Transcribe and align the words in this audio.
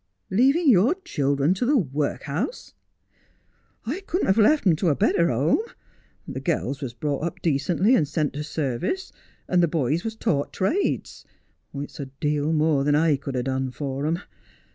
'Leaving 0.31 0.67
your 0.67 0.95
children 0.95 1.53
to 1.53 1.63
the 1.63 1.77
workhouse?' 1.77 2.73
'I 3.85 3.99
couldn't 4.07 4.25
have 4.25 4.39
left 4.39 4.65
'em 4.65 4.75
to 4.75 4.89
a 4.89 4.95
better 4.95 5.27
home. 5.29 5.59
The 6.27 6.39
gals 6.39 6.81
was 6.81 6.95
brought 6.95 7.23
up 7.23 7.39
decently 7.43 7.93
and 7.93 8.07
sent 8.07 8.33
to 8.33 8.43
service, 8.43 9.11
and 9.47 9.61
the 9.61 9.67
boys 9.67 10.03
was 10.03 10.15
taught 10.15 10.51
trades. 10.53 11.23
It's 11.75 11.99
a 11.99 12.07
deal 12.07 12.51
more 12.51 12.83
than 12.83 12.95
I 12.95 13.15
could 13.15 13.35
ha' 13.35 13.43
done 13.43 13.69
for 13.69 14.07
'em. 14.07 14.17